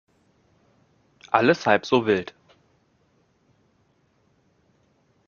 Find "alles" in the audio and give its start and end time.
1.29-1.67